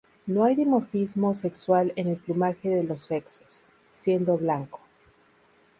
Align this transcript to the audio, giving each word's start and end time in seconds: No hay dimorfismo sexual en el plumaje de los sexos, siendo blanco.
No 0.25 0.45
hay 0.45 0.55
dimorfismo 0.55 1.35
sexual 1.35 1.93
en 1.95 2.07
el 2.07 2.17
plumaje 2.17 2.69
de 2.69 2.83
los 2.83 3.01
sexos, 3.01 3.61
siendo 3.91 4.35
blanco. 4.35 4.79